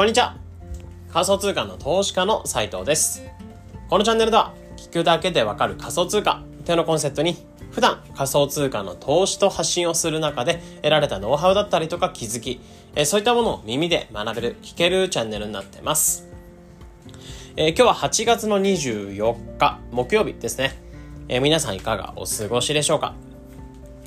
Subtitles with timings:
[0.00, 0.34] こんにちは。
[1.12, 3.22] 仮想通貨の投資家の斉藤です。
[3.90, 7.36] このチャンネルでは、聞くだけでわかる仮想通貨というのコンセプトに、
[7.70, 12.62] 普段仮想通貨の投資と発信をする中で得られたノウハウだったりとか気づき、
[12.96, 16.26] えそういったものを耳で学べる、聞けるチャンネルになってます。
[17.56, 20.82] えー、今日は8月の24日、木曜日ですね。
[21.28, 23.14] えー、皆さんいかがお過ごしでしょうか？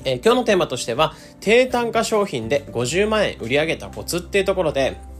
[0.04, 5.13] えー、今日のテーマとしては、低単価商品で50万円売り上げたコツっていうところで、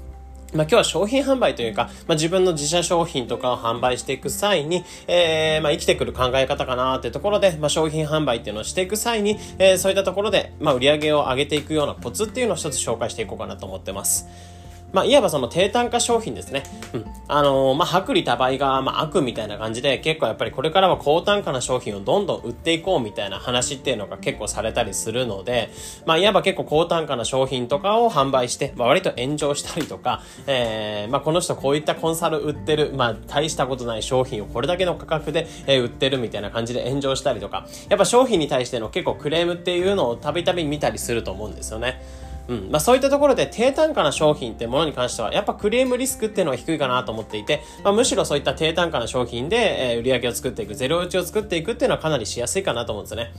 [0.55, 14.54] まあ、今日は商品販売というか、まあ、自分の自社商品とかを販売していく際に、えー、まあ、生きてくる考え方かなーってところで、まあ、商品販売っていうのをしていく際に、えー、そういったところで、まあ、売り上げを上げていくようなコツっていうのを一つ紹介していこうかなと思ってます。
[14.95, 16.63] まあ、いわばその低単価商品ですね。
[16.93, 17.05] うん。
[17.27, 25.71] あのー、まあ、薄利多売が、まあ、悪みたいな感じで、結構やっぱりこれからは高単価な商品をどんどん売っていこうみたいな話っていうのが結構されたりするので、
[26.07, 42.01] まあ、いわば結構高単価な商品とかを販売して、まあ、割と炎上したりとか、えー、まあ、この人こういったコンサル売ってる、まあ、大したことない商品をこれだけの価格で、えー、売ってるみたいな感じで炎上したりとか、やっぱ商品に対しての結構クレームっていうのをたびたび見たりすると思うんですよね。
[42.47, 53.33] うんまあ、そういったところで低単価な商品ってものに関してはやっぱクレームリスクっていうのは低いかなと思っていて、まあ、むしろそういった低単価な商品で、えー、売り上げを作っていくゼロ打ちを作っていくっていうのはかなりしやすいかなと思うんですよね。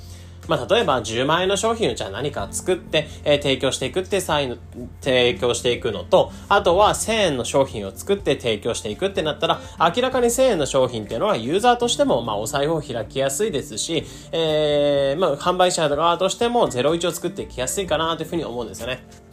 [0.47, 4.57] まあ、例えば10万円の商品をじゃあ何か作って、えー、提供していくって際の、
[5.01, 19.24] 提供していくのと、あとは1000円の商品を作って提供していくってなったら、明らかに1000円の商品っていうのはユーザーとしても、まあ、お財布を開きやすいですし、えー、まあ、販売者側としても01を作っていきやすいかなというふうに思うんですよね。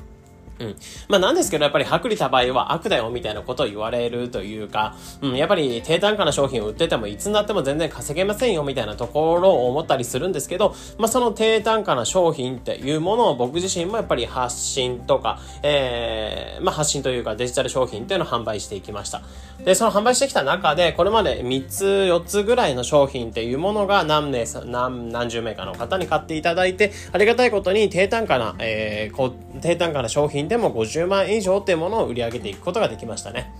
[0.63, 0.77] うん。
[1.09, 19.23] まあなんですけど、やっぱり薄利多売は悪だよみたいなことを言われるというか、うん、やっぱり低単価な商品を売っててもいつになっても全然稼げませんよみたいなところを思ったりするんですけど、まあその低単価な商品っていうものを僕自身もやっぱり発信とか、えー、まあ発信というかデジタル商品っていうのを販売していきました。
[19.65, 33.53] で、その販売してきた中で、これまで3つ、4つぐらいの商品っていうものが何名何、何十名かの方に買っていただいて、ありがたいことに低単価な、えー、こ低単価な商品でも50万円以上っていうものを売り上げていくことができましたね。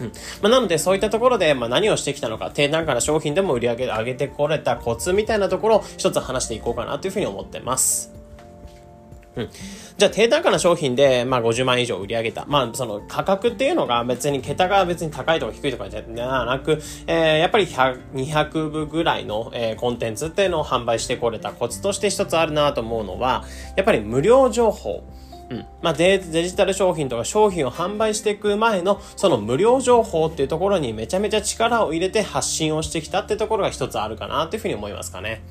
[0.00, 0.06] うん
[0.40, 8.14] まあ、なので、そういったところで、まあ、何をしてきたのか、低単価な商品でも売り上げ上げてこれたコツみたいなところを一つ話していこうかなというふうに思ってます。
[9.36, 9.50] うん。
[10.00, 12.46] じゃあ、低単価な商品で、まあ、50万以上売り上げた。
[12.48, 23.44] まあ、その価格っていうのが別に、桁が別に高いとか低いとかじゃなく、えー、やっぱり200部ぐらいの、えー、コンテンツっていうのを販売してこれたコツとして一つあるなと思うのは、
[23.76, 25.04] やっぱり無料情報。
[25.50, 25.66] うん。
[25.82, 35.42] まあデ、デジタル商品とか商品を販売していく前の、その無料情報っていうところにめちゃめちゃ力を入れて発信をしてきたってところが一つあるかなというふうに思いますかね。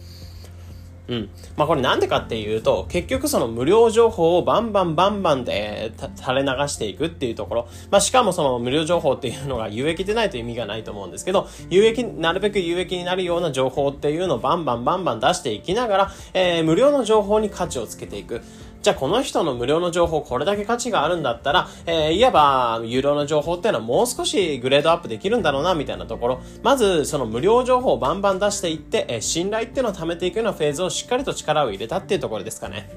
[1.10, 1.30] うん。
[1.58, 7.68] まあこれなんでかっていうと、結局その無料情報をバンバンバンバンで垂れ流していくっていうところ。
[7.90, 18.42] まあしかもその無料情報っていうのが有益でないと意味がないと思うんですけど、有益、なるべく有益になるような情報っていうのをバンバンバンバン出していきながら、えー、無料の情報に価値をつけていく。
[18.90, 26.42] じゃあこの人の無料の情報これだけ価値があるんだったら、えー、いわば有料の情報っていうのはもう少しグレードアップできるんだろうなみたいなところ。
[26.64, 32.90] まずその無料情報をバンバン出していって、えー、信頼っていうのを貯めていくようなフェーズをしっかりと力を入れたっていうところですかね。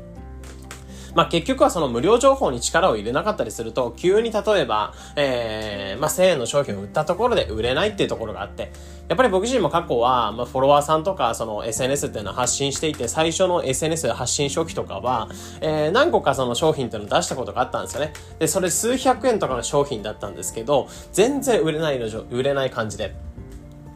[1.15, 8.73] まあ、結局はその無料情報に力を入れなかったりすると、急に例えば、えー、まあ、1000円の商品を売ったところで売れないっていうところがあって、
[9.09, 15.29] やっぱり僕自身も過去は、まあ、フォロワーさんとか、その SNS っていうのを発信していて、最初の SNS 発信初期とかは、
[15.61, 18.13] えー、何個かその商品っていうのを出したことがあったんですよね。
[18.39, 23.15] で、それ数百円とかの商品だったんですけど、全然売れないの、売れない感じで。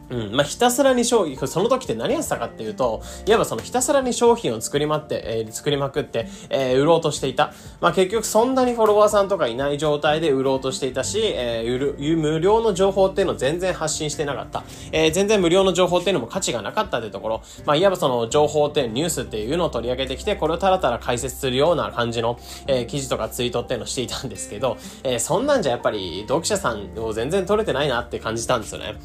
[0.09, 0.35] うん。
[0.35, 7.53] まあ、ひたすらに商品、その時って何やってたかっていうと、いわばそのひたすらに商品を作りまって、えー、作りまくって、えー、売ろうとしていた。
[7.81, 14.63] まあ、結局そんなにフォロワーさんとかいない状態で売ろうとしていたし、えー、売る、無料の情報っていうのを全然発信してなかった。
[14.91, 28.95] えー、全然無料の情報っていうのも価値がなかったってところ、まあ、いわばその情報ってニュースっていうのを取り上げてきて、これをたらたら解説するような感じの、えー、記事とかツイートっていうのをしていたんですけど、えー、そんなんじゃやっぱり読者さんを全然取れてないなって感じたんですよね。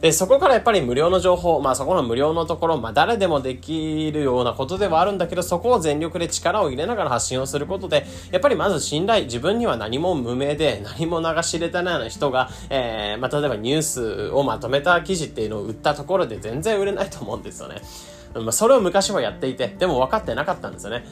[0.00, 17.76] で、そこからやっぱり無料の情報、まあそこの無料のところ、まあ誰でもできるようなことではあるんだけど、そこを全力で力を入れながら発信をすることで、やっぱりまず信頼、自分には何も無名で、何も流し入れたような人が、えー、まあ例えばニュースをまとめた記事っていうのを売ったところで全然売れないと思うんですよね。
[18.34, 21.04] まあそれを昔はやっていて、でも分かってなかったんですよね。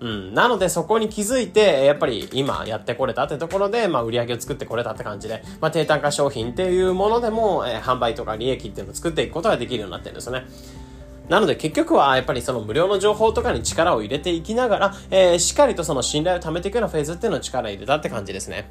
[0.00, 0.34] うん。
[0.34, 10.46] なのでそこに気づいて、やっぱり今やってこれたってところで、まあ売り上げを作ってこれたって感じで、まあ低単価商品っていうものでも、えー、販売とか利益っていうのを作っていくことができるようになってるんですよね。
[11.28, 18.70] なので結局はやっぱりその無料の情報とかに力を入れていきながら、えー、しっかりとその信頼を貯めていくようなフェーズっていうのを力入れたって感じですね。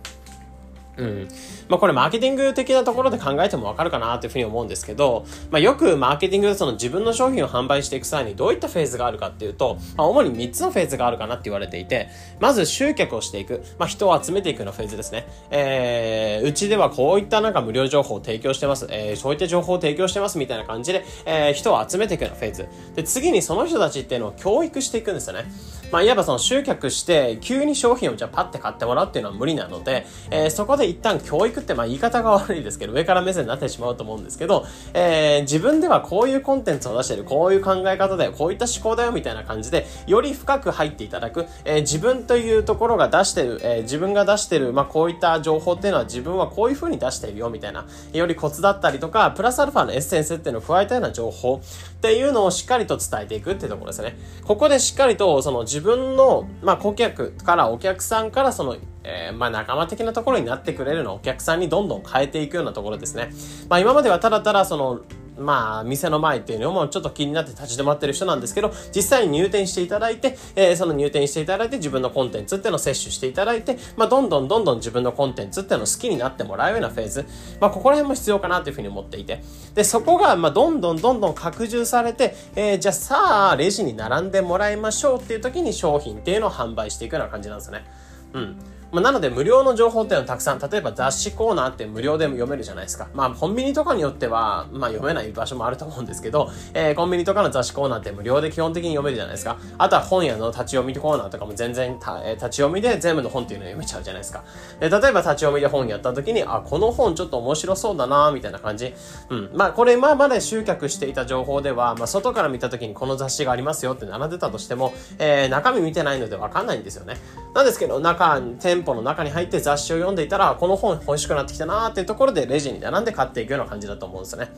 [0.98, 1.28] うん。
[1.70, 12.10] まあこれマーケティング的なところで考えてもわかるかなというふうに思うんですけど、まあよくマーケティングでその自分の商品を販売していく際にどういったフェーズがあるかっていうと、まあ主に3つのフェーズがあるかなって言われていて、
[12.40, 15.28] まず集客をしていく、まあ人を集めていくようなフェーズですね。
[15.52, 22.68] えー、うちではこういったなんか無料情報を提供してます、えー、そういった情報を提供してますみたいな感じで、えー、人を集めていくようなフェーズ。
[22.96, 25.46] で、次にその人たちっていうのを教育していくんですよね。
[25.92, 54.18] まあいわばその集客して急に商品をじゃあパッて買ってもらうっていうのは無理なので、えー、そこで一旦教育ってまあ言い方が悪いですけど、上から目線になってしまうと思うんですけど、えー、自分ではこういうコンテンツを出してる、こういう考え方だよ、こういった思考だよみたいな感じで、より深く入っていただく、えー、自分というところが出してる、えー、自分が出してる、まあこういった情報っていうのは自分はこういう風に出しているよみたいな、よりコツだったりとか、プラスアルファのエッセンスっていうのを加えたような情報っていうのをしっかりと伝えていくっていうところですね。
[54.46, 58.78] ここでしっかりとその自分の、まあ顧客からお客さんからその
[59.10, 63.32] えー、まあ仲間的なところになってくれるのお客さんにどんどん変えていくようなところですね。
[63.70, 65.00] まあ今まではただただその、
[65.40, 77.26] まあ、店の前っていうのもちょっと気になって立ち止まってる人なんですけど、実際に入店していただいて、えー、その入店していただいて自分のコンテンツっていうのを摂取していただいて、まあ、どんどんどんどん自分のコンテンツっていうのを好きになってもらうようなフェーズ、
[77.62, 79.44] まあ、ここら辺も必要かなというふうに思っていて、
[79.76, 87.86] で、そこが、まあ、どんどんどんどん拡充されて、えー、じゃあさあ、レジに並んでもらいましょうっていう時に商品っていうのを販売していくような感じなんですね。
[88.34, 88.58] うん。
[88.92, 93.08] まあ、なので無料の情報っていうのはたくさん、例えば雑誌コーナーって無料で読めるじゃないですか。
[93.14, 99.58] まあコンビニとかによっては、まあ読めない場所もあると思うんですけど、えー、コンビニとかの雑誌コーナーって無料で基本的に読めるじゃないですか。
[99.78, 104.44] あとは本屋の立ち読みコーナーとかも全然た、えー、立ち読みで全部の本っていうのを読めちゃうじゃないですか。
[104.80, 108.94] で例えば立ち読みで本やった時に、あ、この本ちょっと面白そうだなみたいな感じ。
[109.30, 109.50] うん。
[109.54, 117.18] まあこれ今まで集客していた情報では、まあ外から見た時にこの雑誌がありますよって並んでたとしても、えー、中身見てないのでわかんないんですよね。
[117.54, 118.40] なんですけど、中、
[118.78, 124.50] 店舗の中に入って雑誌を読んでいたら、この本欲しくなってきたなーっていうところでレジに並んで買っていくような感じだと思うんですよね。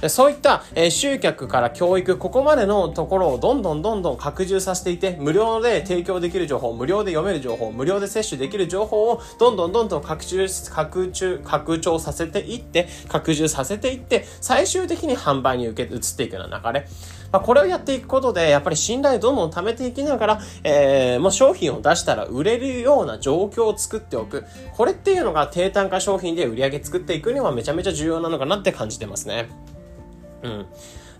[0.00, 16.86] でそういった、えー、集客から教育、ここまでのところをどんどんどんどん拡充させていて、無料で提供できる情報、無料で読める情報、無料で摂取できる情報をどんどんどんどん拡充、拡充、拡張させていって、拡充させていって、最終的に販売に受け、移っていくような流れ。
[17.34, 24.44] まあ、これをやっていくことで、やっぱり信頼どんどん貯めていきながら、えー、もう商品を出したら売れるような状況を作っておく。
[24.76, 29.48] これっていうのが低単価商品で売り上げ作っていくにはめちゃめちゃ重要なのかなって感じてますね。
[30.44, 30.66] うん。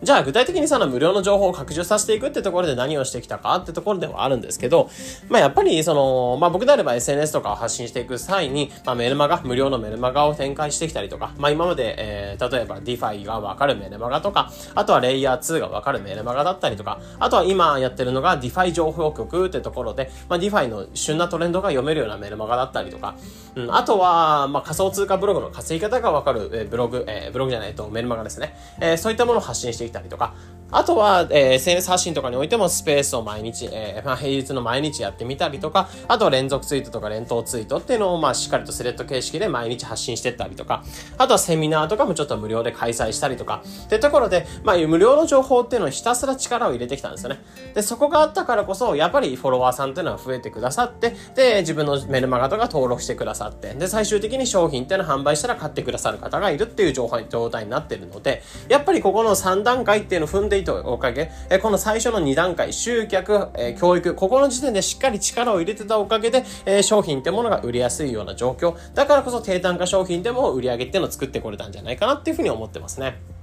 [0.03, 4.91] じゃあ具体的にその無料の情報を拡充させていくってところで何をしてきたかってところではあるんですけど、
[5.29, 23.17] まあやっぱりその、まあ僕であれば SNS とかを発信していく際に、まあメルマガ、無料のメルマガを展開してきたりとか、まあ今まで、えー、例えば DeFi がわかるメルマガとか、あとはレイヤー2がわかるメルマガだったりとか、あとは今やってるのが DeFi 情報局ってところで、まあ DeFi の旬なトレンドが読めるようなメルマガだったりとか、
[23.55, 28.57] うん、あとは、まあ仮想通貨ブログの稼ぎ方がわかる、えー、ブログ、えー、ブログじゃないとメルマガですね。
[28.81, 30.35] えー、そういったものを発信してきたりとか、
[30.75, 40.83] あとは、えー、SNS 発信とかにおいてもスペースを毎日、えー、まあ、平日の毎日やってみたりとか、あとは連続ツイートとか連投ツイートっていうのを、まあ、しっかりとスレッド形式で毎日発信してったりとか、
[41.17, 47.39] あとはセミナーとかもちょっと無料で開催したりとか、ってところで、まあ、無料の情報っていうのをひたすら力を入れてきたんですよね。
[47.75, 57.09] で、そこがあったからこそ、やっぱりフォロワーさんっていうのは増えてくださって、で、自分のメルマガとか登録してくださって、で、最終的に商品っていうのを販売したら買ってくださる方がいるっていう状
[57.49, 68.75] 態になってるので、やっぱりここの3段階っていうのを踏んでいとおかげ、えこの最初の2段階、集客、え教育、ここの時点でしっかり力を入れてたおかげで、え商品ってものが売りやすいような状況。
[68.95, 73.34] だからこそ低単価商品でも売り上げっていうのを作ってこれたんじゃないかなっていうふうに思ってますね。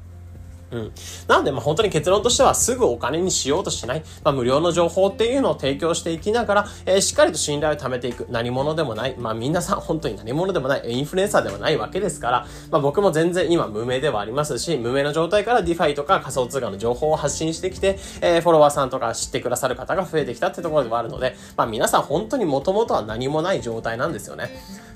[0.72, 0.92] うん。
[1.28, 4.04] なんで、まあ本当に結論としてはすぐお金にしようとしない。
[4.24, 8.26] まあ無料の情報っていうのを提供していきながら、えー、しっかりと信頼を貯めていく。
[8.30, 9.16] 何者でもない。
[9.18, 10.90] まあ皆さん本当に何者でもない。
[10.90, 24.50] インフルエンサーではないわけですから、まあ僕も全然今無名ではありますし、無名の状態から DeFi とか仮想通貨の情報を発信してきて、えー、フォロワーさんとか知ってくださる方が増えてきたってところではあるので、まあ皆さん本当に元々は何もない状態なんですよね。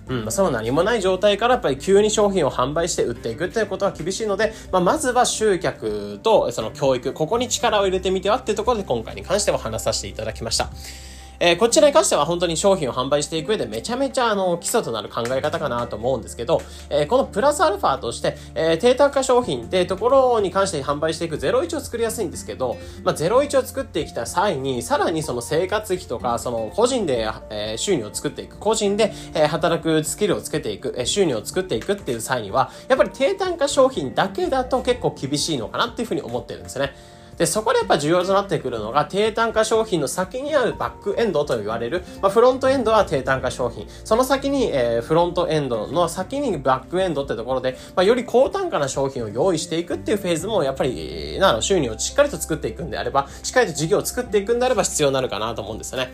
[0.08, 10.70] うん、その何もない状態からやっぱり急に商品を販売して売っていくっていうことは厳しいので、まあ、まずは集客とその教育、ここに力を入れてみてはっていうところで今回に関しては話させていただきました。
[11.40, 36.94] えー、こちらに関しては本当に商品を販売していく上でめちゃめちゃあの基礎となる考え方かなと思うんですけど、えー、このプラスアルファとして、えー、低単価商品ってところに関して販売していく01を作りやすいんですけど、まあ、01を作ってきた際に、さらにその生活費とか、その個人で、えー、収入を作っていく、個人で、えー、働くスキルをつけていく、えー、収入を作っていくっていう際には、やっぱり低単価商品だけだと結構厳しいのかなっていうふうに思ってるんですね。
[37.38, 56.14] で、そこでやっぱ重要となってくるのが、低単価商品の先にあるバックエンドと言われる、まあ、フロントエンドは低単価商品、その先に、えー、フロントエンドの先にバックエンドってところで、まあ、より高単価な商品を用意していくっていうフェーズも、やっぱり、なの、収入をしっかりと作っていくんであれば、しっかりと事業を作っていくんであれば必要になるかなと思うんですよね。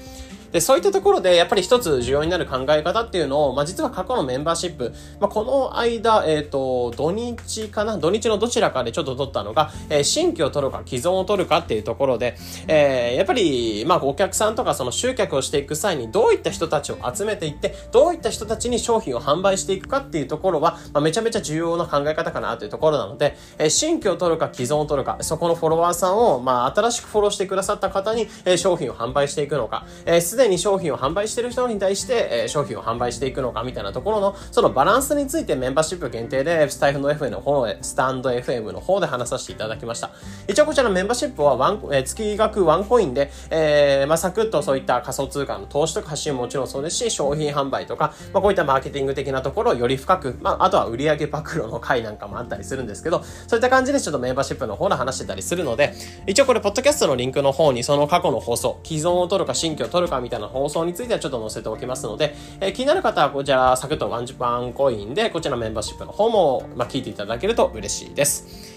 [0.51, 7.98] で、そういったところで、やっぱり一つ重要になる考え方っていうのを、まあ、実は過去のメンバーシップ、まあ、この間、えっ、ー、と、土日かな？
[7.98, 12.36] 土日のどちらかでちょっと取ったのが、えー、新規を取るか、既存を取るかっていうところで、
[12.67, 40.12] えー、やっぱり、まあ、お客さんとかその集客をしていく際に、どういった人たちを集めていって、どういった人たちに商品を販売していくかっていうところは、まあ、めちゃめちゃ重要な考え方かなというところなので、えー、新規を取るか、既存を取るか、そこのフォロワーさんを、まあ、新しくフォローしてくださった方に、えー、商品を販売していくのか、えー、に商品を販売してる人に対して、えー、商品を販売していくのかみたいなところの、そのバランスについてメンバーシップ限定で、スタイフの FM の方で、スタンド FM の方で話させていただきました。
[40.48, 55.93] 一応こちらのメンバーシップはワン、えー、月額ワンコインで、えー、まあ、サクッとそういった仮想通貨の投資とか発信ももちろんそうですし、商品販売とか、まあ、こういったマーケティング的なところをより深く、まあ、あとは売上暴露の回なんかもあったりするんですけど、そういった感じでちょっとメンバーシップの方で話してたりするので、
[56.27, 68.71] 一応これ、ポッドキャストのリンクの方にその過去の放送、既存を取るか新規を取るかみたいなたいな放送についてはちょっと載せておきますので、えー、気になる方はこちら、サクッとワンワンコインで、こちらメンバーシップの方も、まあ、聞いていただけると嬉しいです。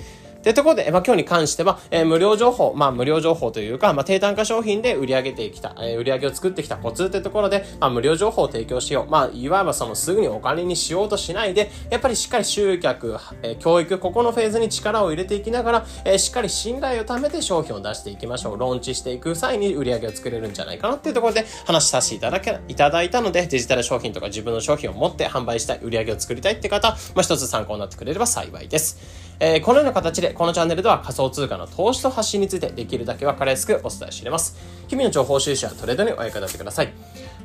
[0.45, 9.11] というところで、まあ、今日に関しては、えー、無料情報、まあ、無料情報というか、まあ、低単価商品で売り上げてきた、えー、売り上げを作ってきたコツというところで、まあ、無料情報を提供しよう。
[9.11, 18.59] まあ、いわばそのすぐにお金にしようとしないで、やっぱりしっかり集客、えー、教育、ここのフェーズに力を入れていきながら、えー、しっかり信頼を貯めて商品を出していきましょう。
[18.59, 29.24] ローンチしていく際に売り上げを作れるんじゃないかなっていうところで話させていただけ、いただいたので、デジタル商品とか自分の商品を持って販売したい、売り上げを作りたいって方、まあ、一つ参考になってくれれば幸いです。
[29.41, 34.57] えー、このような形で、このチャンネルでは仮想通貨の投資と発信についてできるだけ分かりやすくお伝えしています。
[34.88, 36.93] 日々の情報収集はトレードにお役立てください。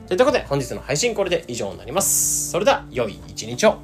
[0.08, 2.52] ということで、本日の配信これで以上になります。
[2.52, 3.78] それでは、良い一日を。